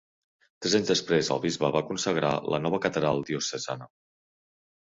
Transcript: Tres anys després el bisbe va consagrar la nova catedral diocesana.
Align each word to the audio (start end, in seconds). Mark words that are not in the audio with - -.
Tres 0.65 0.75
anys 0.77 0.87
després 0.91 1.29
el 1.35 1.43
bisbe 1.43 1.69
va 1.77 1.83
consagrar 1.91 2.31
la 2.55 2.63
nova 2.65 2.81
catedral 2.87 3.23
diocesana. 3.29 3.93